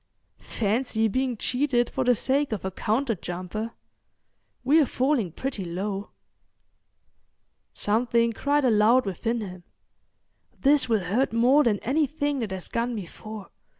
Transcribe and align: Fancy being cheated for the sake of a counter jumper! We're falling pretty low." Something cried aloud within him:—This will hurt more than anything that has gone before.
Fancy 0.55 1.07
being 1.07 1.37
cheated 1.37 1.87
for 1.87 2.03
the 2.03 2.15
sake 2.15 2.51
of 2.51 2.65
a 2.65 2.71
counter 2.71 3.13
jumper! 3.13 3.73
We're 4.63 4.87
falling 4.87 5.31
pretty 5.31 5.63
low." 5.63 6.09
Something 7.71 8.33
cried 8.33 8.65
aloud 8.65 9.05
within 9.05 9.41
him:—This 9.41 10.89
will 10.89 11.01
hurt 11.03 11.33
more 11.33 11.63
than 11.63 11.77
anything 11.83 12.39
that 12.39 12.49
has 12.49 12.67
gone 12.67 12.95
before. 12.95 13.51